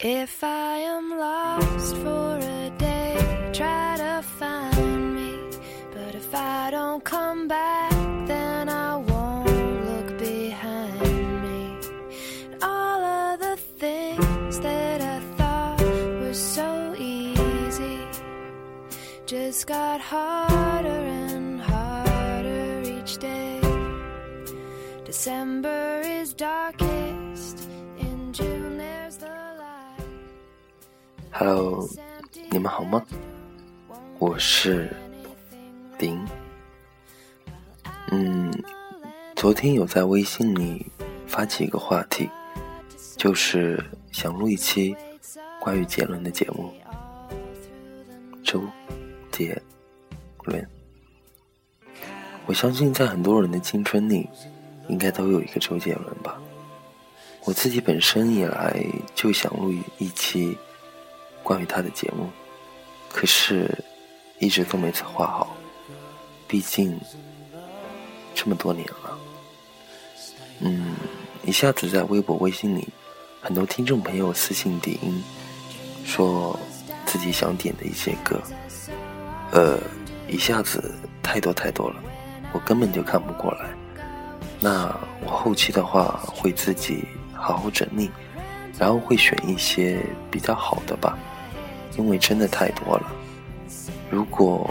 [0.00, 5.58] If I am lost for a day, try to find me.
[5.92, 7.90] But if I don't come back,
[8.28, 9.50] then I won't
[9.86, 11.78] look behind me.
[12.44, 17.98] And all of the things that I thought were so easy
[19.26, 23.60] just got harder and harder each day.
[25.04, 25.87] December
[31.38, 31.88] Hello，
[32.50, 33.00] 你们好吗？
[34.18, 34.92] 我是
[35.96, 36.20] 林。
[38.10, 38.52] 嗯，
[39.36, 40.84] 昨天有在微信里
[41.28, 42.28] 发起一个话题，
[43.16, 43.80] 就是
[44.10, 44.96] 想录一期
[45.60, 46.74] 关于杰伦的节目。
[48.42, 48.60] 周
[49.30, 49.62] 杰
[50.42, 50.68] 伦，
[52.46, 54.28] 我相信在很多人的青春里，
[54.88, 56.36] 应该都有一个周杰伦吧。
[57.44, 60.58] 我自己本身以来就想录一期
[61.48, 62.28] 关于他的节目，
[63.10, 63.74] 可是
[64.38, 65.56] 一直都没策划好。
[66.46, 67.00] 毕竟
[68.34, 69.18] 这么多年了，
[70.60, 70.94] 嗯，
[71.44, 72.86] 一下子在微博、微信里，
[73.40, 75.24] 很多听众朋友私信底音，
[76.04, 76.58] 说
[77.06, 78.38] 自己想点的一些歌，
[79.52, 79.78] 呃，
[80.28, 81.96] 一下子太多太多了，
[82.52, 83.70] 我根本就看不过来。
[84.60, 88.10] 那我后期的话会自己好好整理，
[88.78, 91.18] 然后会选一些比较好的吧，
[91.96, 93.12] 因为真的太多了。
[94.10, 94.68] 如果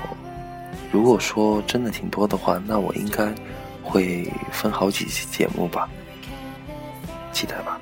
[0.92, 3.34] 如果说真的挺多的话，那我应该
[3.84, 5.90] 会分好几期节目吧，
[7.32, 7.80] 期待吧。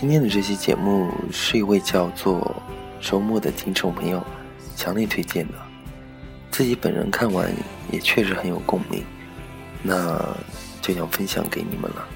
[0.00, 2.56] 今天的这期节目是一位叫做
[3.02, 4.26] 周末的听众朋友。
[4.74, 5.54] 强烈推荐的，
[6.50, 7.52] 自己本人看完
[7.92, 9.04] 也确实很有共鸣，
[9.82, 10.18] 那
[10.80, 12.08] 就想分享给你们了。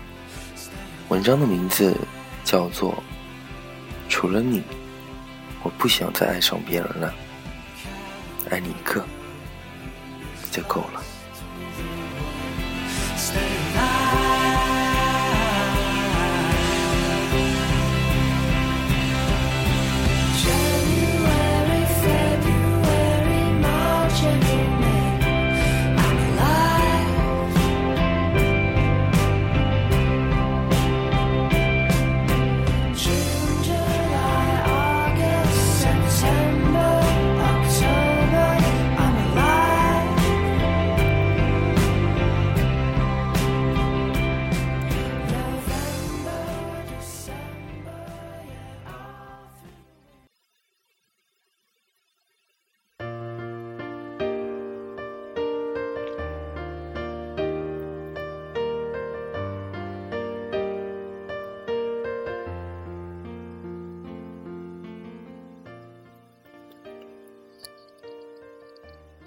[1.10, 1.94] 文章的名字
[2.42, 2.92] 叫做
[4.08, 4.62] 《除了你，
[5.62, 7.14] 我不想再爱上别人了，
[8.48, 9.04] 爱你一个
[10.50, 11.02] 就够了》。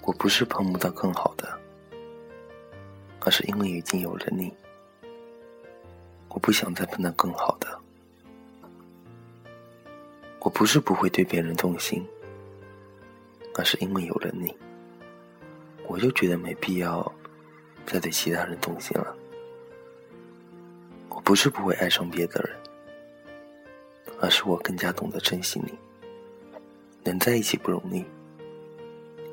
[0.08, 1.46] 我不是碰不到更好的，
[3.20, 4.50] 而是因为已经有了你。
[6.30, 7.78] 我不想再碰到更好的。
[10.40, 12.08] 我不是不会对别人动心，
[13.54, 14.56] 而是因为有了你，
[15.86, 17.12] 我就觉得没必要
[17.84, 19.14] 再对其他人动心了。
[21.10, 22.56] 我不是不会爱上别的人，
[24.22, 25.78] 而是我更加懂得珍惜你。
[27.04, 28.02] 能在一起不容易。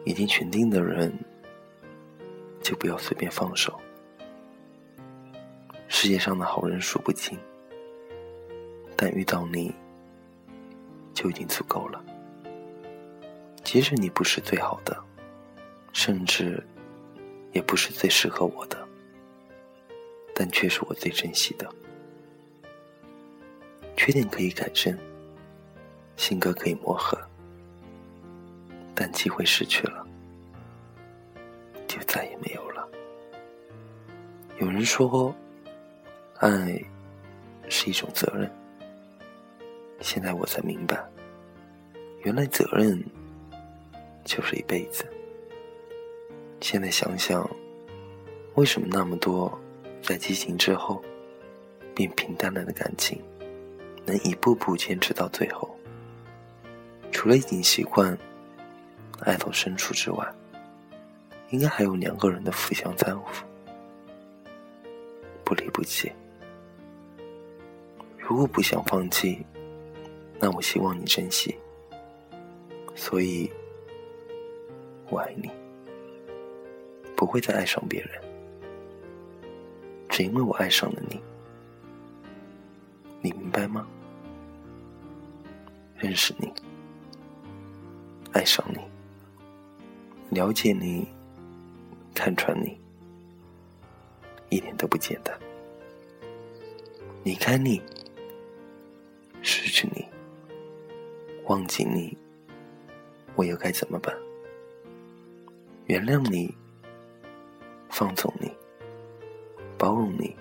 [0.05, 1.11] 已经选定的人，
[2.61, 3.77] 就不要随便放手。
[5.87, 7.37] 世界上的好人数不清，
[8.95, 9.73] 但遇到你，
[11.13, 12.03] 就已经足够了。
[13.63, 14.95] 即使你不是最好的，
[15.91, 16.63] 甚至
[17.51, 18.87] 也不是最适合我的，
[20.35, 21.67] 但却是我最珍惜的。
[23.97, 24.95] 缺点可以改正，
[26.15, 27.17] 性格可以磨合。
[29.25, 30.05] 机会失去了，
[31.87, 32.87] 就再也没有了。
[34.59, 35.33] 有人说，
[36.37, 36.79] 爱
[37.67, 38.47] 是一种责任。
[39.99, 41.03] 现在我才明白，
[42.21, 43.03] 原来责任
[44.23, 45.03] 就是一辈子。
[46.61, 47.49] 现在想想，
[48.53, 49.59] 为什么那么多
[50.03, 51.03] 在激情之后
[51.95, 53.19] 变平淡了的感情，
[54.05, 55.75] 能一步步坚持到最后？
[57.11, 58.15] 除了已经习惯。
[59.21, 60.27] 爱到深处之外，
[61.49, 63.45] 应该还有两个人的互相搀扶，
[65.43, 66.11] 不离不弃。
[68.17, 69.45] 如果不想放弃，
[70.39, 71.55] 那我希望你珍惜。
[72.95, 73.51] 所以，
[75.09, 75.49] 我爱你，
[77.15, 78.21] 不会再爱上别人，
[80.09, 81.21] 只因为我爱上了你。
[83.21, 83.87] 你明白吗？
[85.97, 86.51] 认识你，
[88.33, 88.79] 爱上你，
[90.35, 91.07] 了解你，
[92.13, 92.77] 看穿你，
[94.49, 95.33] 一点都不简单。
[97.23, 97.81] 离开你，
[99.41, 100.05] 失去你，
[101.45, 102.17] 忘记你，
[103.35, 104.13] 我又该怎么办？
[105.85, 106.53] 原谅你，
[107.89, 108.51] 放纵你，
[109.77, 110.35] 包容你，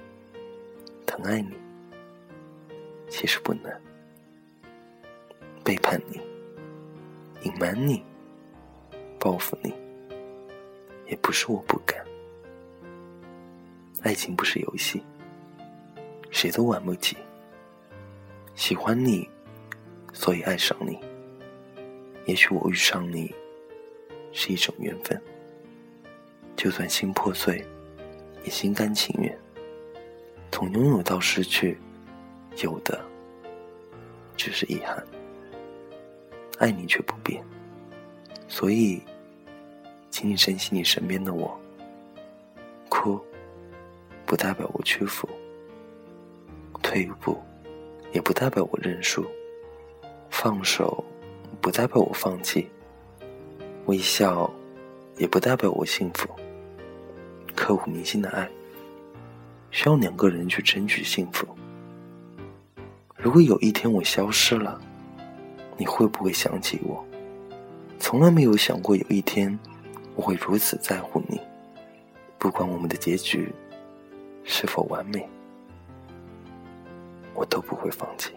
[1.07, 1.55] 疼爱你，
[3.09, 3.81] 其实不难。
[5.63, 6.21] 背叛你，
[7.45, 8.03] 隐瞒你，
[9.21, 9.73] 报复你，
[11.07, 12.05] 也不是我不敢。
[14.03, 15.03] 爱情不是游戏。
[16.31, 17.17] 谁都玩不起。
[18.55, 19.29] 喜欢你，
[20.13, 20.99] 所以爱上你。
[22.27, 23.35] 也许我遇上你
[24.33, 25.21] 是一种缘分。
[26.57, 27.65] 就算心破碎，
[28.43, 29.39] 也心甘情愿。
[30.51, 31.79] 从拥有到失去，
[32.63, 33.05] 有的
[34.37, 35.05] 只是遗憾。
[36.59, 37.45] 爱你却不变，
[38.49, 39.03] 所以，
[40.15, 41.59] 请你珍惜你身边的我。
[42.89, 43.19] 哭，
[44.25, 45.29] 不代表我屈服。
[46.81, 47.37] 退一步，
[48.13, 49.25] 也不代表我认输；
[50.31, 51.03] 放手，
[51.61, 52.65] 不代表我放弃；
[53.87, 54.49] 微笑，
[55.17, 56.29] 也不代表我幸福。
[57.53, 58.49] 刻骨铭心的爱，
[59.73, 61.45] 需要两个人去争取幸福。
[63.17, 64.81] 如果有一天我消失了，
[65.77, 67.05] 你会不会想起我？
[67.99, 69.59] 从来没有想过有一天
[70.15, 71.41] 我会如此在乎你，
[72.39, 73.53] 不管我们的结局
[74.45, 75.29] 是否完美。
[77.35, 78.33] 我都不会放弃。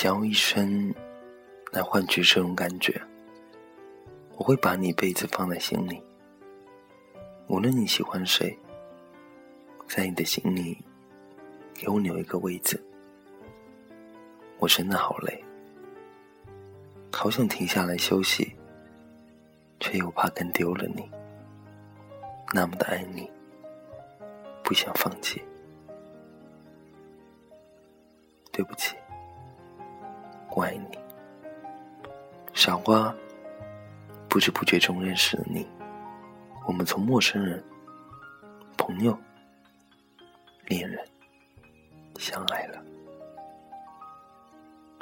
[0.00, 0.94] 想用一生
[1.72, 2.98] 来换取这种感觉，
[4.38, 6.02] 我会把你一辈子放在心里。
[7.48, 8.58] 无论你喜欢谁，
[9.86, 10.78] 在你的心里
[11.74, 12.82] 给我留一个位置。
[14.58, 15.44] 我真的好累，
[17.12, 18.56] 好想停下来休息，
[19.80, 21.10] 却又怕跟丢了你。
[22.54, 23.30] 那么的爱你，
[24.64, 25.42] 不想放弃。
[28.50, 28.96] 对不起。
[30.52, 30.98] 我爱你，
[32.52, 33.14] 傻瓜。
[34.28, 35.66] 不知不觉中认识了你，
[36.64, 37.60] 我们从陌生人、
[38.76, 39.18] 朋友、
[40.66, 41.04] 恋人
[42.16, 42.80] 相爱了。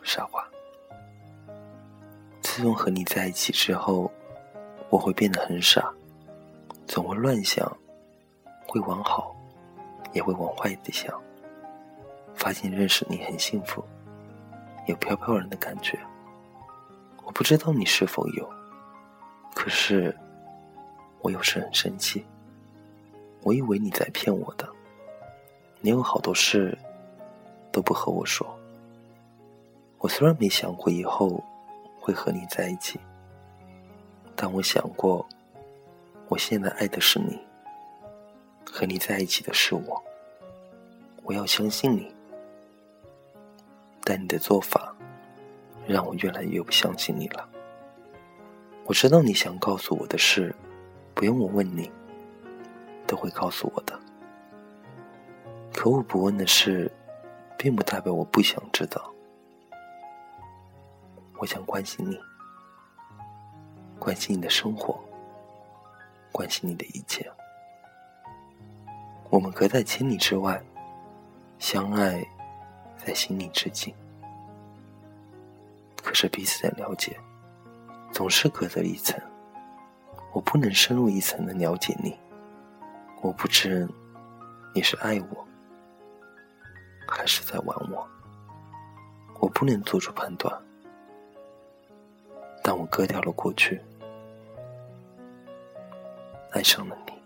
[0.02, 0.42] 傻瓜，
[2.40, 4.10] 自从和你在一起之后，
[4.88, 5.92] 我会变得很傻，
[6.86, 7.70] 总会乱想，
[8.66, 9.36] 会往好，
[10.14, 11.14] 也会往坏的想。
[12.34, 13.84] 发现认识你很幸福。
[14.88, 15.98] 有飘飘然的感觉，
[17.24, 18.48] 我不知道你是否有，
[19.54, 20.16] 可是
[21.20, 22.24] 我有时很生气。
[23.42, 24.66] 我以为你在骗我的，
[25.80, 26.76] 你有好多事
[27.70, 28.46] 都不和我说。
[29.98, 31.44] 我虽然没想过以后
[32.00, 32.98] 会和你在一起，
[34.34, 35.24] 但我想过，
[36.28, 37.38] 我现在爱的是你，
[38.64, 40.02] 和你在一起的是我。
[41.24, 42.17] 我要相信你。
[44.10, 44.96] 但你的做法，
[45.86, 47.46] 让我越来越不相信你了。
[48.86, 50.54] 我知道你想告诉我的事，
[51.12, 51.92] 不用我问你，
[53.06, 54.00] 都会告诉我的。
[55.74, 56.90] 可我不问的事，
[57.58, 59.12] 并不代表我不想知道。
[61.36, 62.18] 我想关心你，
[63.98, 64.98] 关心你的生活，
[66.32, 67.30] 关心你的一切。
[69.28, 70.64] 我们隔在千里之外，
[71.58, 72.26] 相爱。
[73.08, 73.94] 在心里致敬。
[76.04, 77.18] 可是彼此的了解
[78.12, 79.18] 总是隔着一层。
[80.34, 82.14] 我不能深入一层的了解你，
[83.22, 83.88] 我不知
[84.74, 85.48] 你是爱我
[87.08, 88.06] 还是在玩我，
[89.40, 90.54] 我不能做出判断。
[92.62, 93.80] 但我割掉了过去，
[96.52, 97.17] 爱上了你。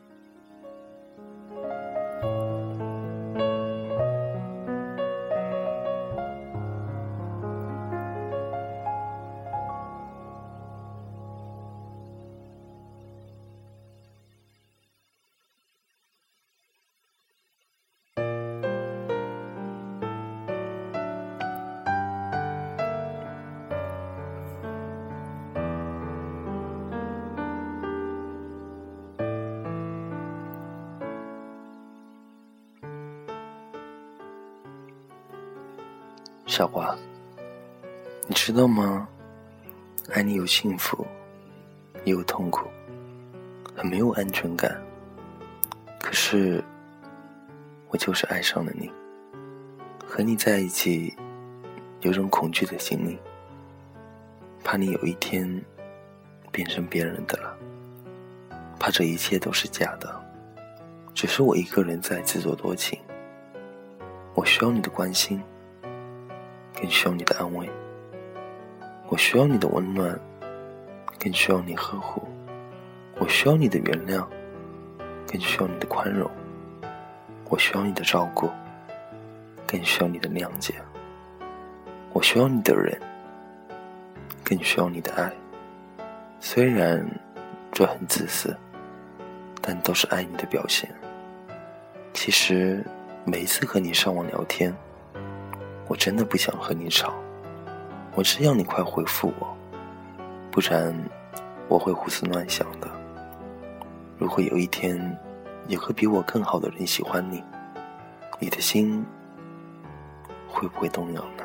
[36.52, 36.94] 小花，
[38.26, 39.08] 你知道吗？
[40.12, 41.06] 爱你有幸福，
[42.04, 42.68] 也有痛苦，
[43.74, 44.78] 很没有安全感。
[45.98, 46.62] 可是，
[47.88, 48.92] 我就是爱上了你。
[50.06, 51.16] 和你在一起，
[52.00, 53.18] 有种恐惧的心理，
[54.62, 55.48] 怕你有一天
[56.50, 57.56] 变成别人的了，
[58.78, 60.22] 怕这一切都是假的，
[61.14, 63.00] 只是我一个人在自作多情。
[64.34, 65.42] 我需要你的关心。
[66.74, 67.70] 更需要你的安慰，
[69.08, 70.18] 我需要你的温暖，
[71.18, 72.22] 更需要你呵护；
[73.18, 74.26] 我需要你的原谅，
[75.26, 76.28] 更需要你的宽容；
[77.48, 78.50] 我需要你的照顾，
[79.66, 80.74] 更需要你的谅解；
[82.12, 82.98] 我需要你的人，
[84.42, 85.30] 更需要你的爱。
[86.40, 87.06] 虽然
[87.70, 88.56] 这很自私，
[89.60, 90.90] 但都是爱你的表现。
[92.12, 92.84] 其实
[93.24, 94.74] 每一次和你上网聊天。
[95.92, 97.12] 我真的不想和你吵，
[98.14, 99.54] 我只要你快回复我，
[100.50, 100.90] 不然
[101.68, 102.90] 我会胡思乱想的。
[104.16, 104.98] 如果有一天
[105.68, 107.44] 有个比我更好的人喜欢你，
[108.38, 109.04] 你的心
[110.48, 111.44] 会不会动摇呢？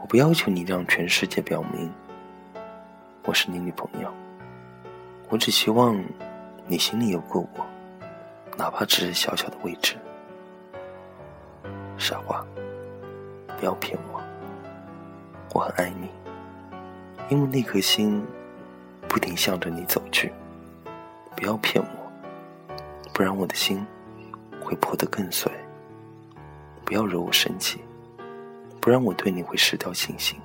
[0.00, 1.92] 我不要求你让全世界表明
[3.24, 4.08] 我是你女朋友，
[5.30, 6.00] 我只希望
[6.68, 7.66] 你心里有个我，
[8.56, 9.96] 哪怕只是小小的位置。
[11.98, 12.46] 傻瓜。
[13.60, 14.18] 不要骗我，
[15.52, 16.08] 我很爱你，
[17.28, 18.24] 因为那颗心
[19.06, 20.32] 不停向着你走去。
[21.36, 22.74] 不要骗我，
[23.12, 23.86] 不然我的心
[24.62, 25.52] 会破得更碎。
[26.86, 27.80] 不要惹我生气，
[28.80, 30.40] 不然我对你会失掉信心。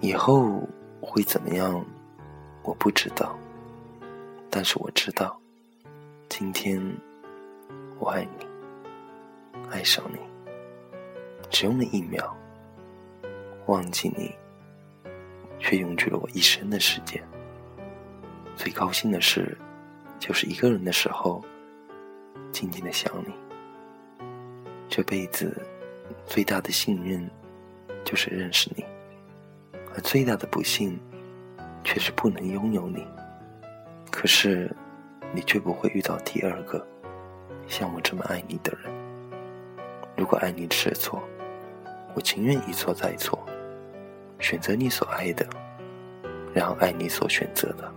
[0.00, 0.68] 以后
[1.00, 1.84] 会怎么样，
[2.62, 3.38] 我不知道，
[4.50, 5.38] 但是我知道，
[6.28, 6.82] 今天
[8.00, 8.46] 我爱你，
[9.70, 10.29] 爱上你。
[11.50, 12.36] 只用了一秒，
[13.66, 14.32] 忘记你，
[15.58, 17.22] 却用去了我一生的时间。
[18.56, 19.58] 最高兴的事，
[20.18, 21.44] 就是一个人的时候，
[22.52, 23.34] 静静的想你。
[24.88, 25.60] 这辈子
[26.24, 27.28] 最大的幸运，
[28.04, 28.84] 就是认识你；
[29.94, 30.98] 而最大的不幸，
[31.82, 33.06] 却是不能拥有你。
[34.10, 34.70] 可是，
[35.32, 36.86] 你却不会遇到第二个
[37.66, 38.92] 像我这么爱你的人。
[40.16, 41.22] 如果爱你是错，
[42.14, 43.38] 我情愿一错再错，
[44.38, 45.46] 选择你所爱的，
[46.52, 47.92] 然后爱你所选择的。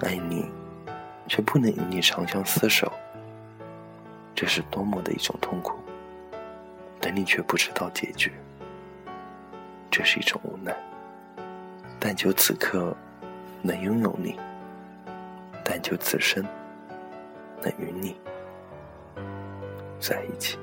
[0.00, 0.46] 爱你，
[1.28, 2.90] 却不能与你长相厮守，
[4.34, 5.78] 这是多么的一种痛苦。
[7.00, 8.32] 但你却不知道结局，
[9.90, 10.74] 这是一种无奈。
[12.00, 12.96] 但求此刻
[13.62, 14.38] 能拥有你，
[15.62, 16.44] 但求此生
[17.62, 18.16] 能与你
[20.00, 20.58] 在一起。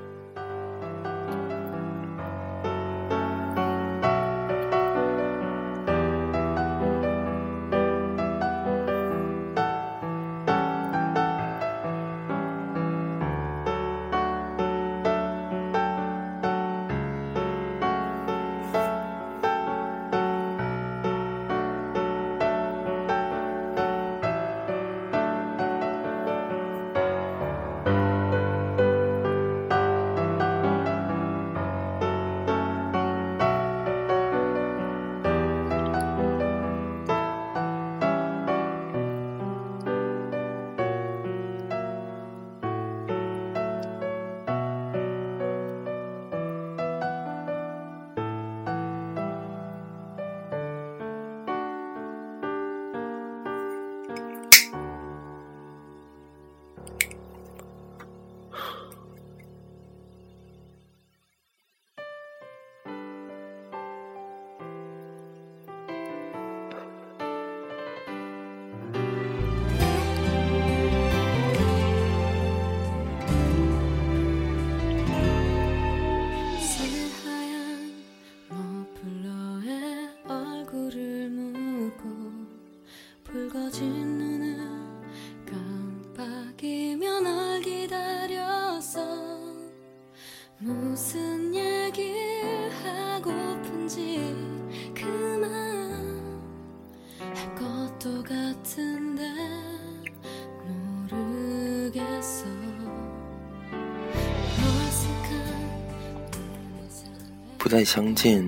[107.58, 108.44] 不再相见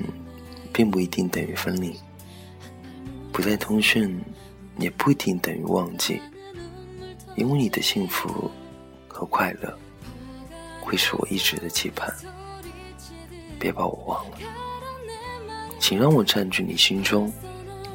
[0.72, 1.94] 并不一定等于分离
[3.32, 4.20] 不再通讯
[4.78, 6.20] 也不一定等于忘记。
[7.36, 8.50] 因为你的幸福
[9.08, 9.76] 和快乐
[10.80, 12.12] 会是我一直的期盼
[13.58, 14.38] 别把我忘了。
[15.80, 17.32] 请让我占据你心中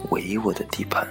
[0.10, 1.08] 唯一我的地盘。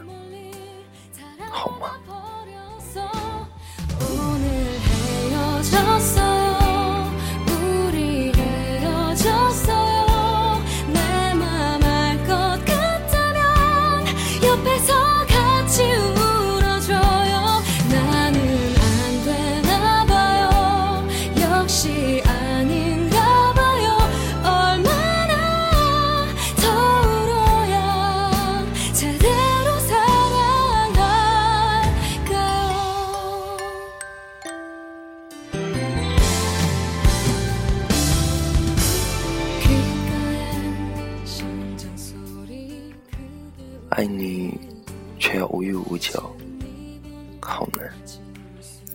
[47.49, 47.89] 好难；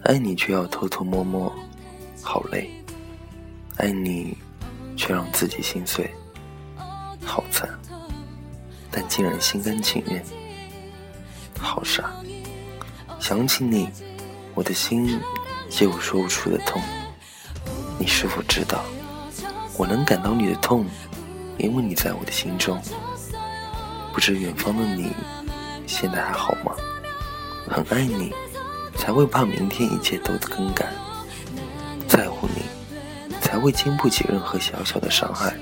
[0.03, 1.51] 爱你，却要偷偷摸摸，
[2.21, 2.69] 好累；
[3.77, 4.37] 爱你，
[4.95, 6.07] 却让自己心碎，
[7.25, 7.67] 好惨。
[8.91, 10.23] 但竟然心甘情愿，
[11.57, 12.11] 好傻。
[13.19, 13.89] 想起你，
[14.53, 15.19] 我的心
[15.71, 16.79] 也有说不出的痛。
[17.97, 18.85] 你是否知道，
[19.77, 20.85] 我能感到你的痛，
[21.57, 22.79] 因为你在我的心中。
[24.13, 25.11] 不知远方的你，
[25.87, 26.75] 现在还好吗？
[27.73, 28.31] 很爱你，
[28.95, 30.85] 才会怕明天一切都更改；
[32.07, 32.61] 在乎你，
[33.41, 35.57] 才会经不起任何小小的伤害。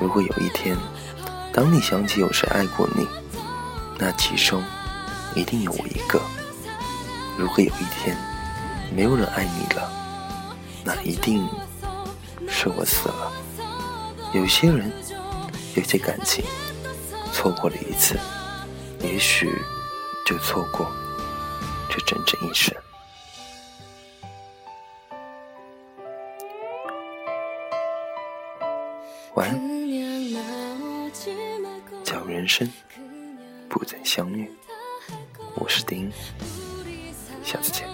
[0.00, 0.76] 如果有一天，
[1.52, 3.06] 当你想起有谁爱过你，
[3.96, 4.60] 那其中
[5.36, 6.20] 一定有我一个。
[7.38, 8.16] 如果有一天，
[8.92, 9.88] 没有人爱你了，
[10.84, 11.48] 那一定
[12.48, 13.32] 是我死了。
[14.32, 14.90] 有些人，
[15.76, 16.44] 有些感情。
[17.32, 18.18] 错过了一次，
[19.00, 19.48] 也许
[20.24, 20.90] 就错过
[21.88, 22.74] 这整整一生。
[29.34, 29.60] 晚安，
[32.04, 32.70] 假如人生
[33.68, 34.50] 不曾相遇，
[35.54, 36.10] 我是丁，
[37.42, 37.88] 下次见。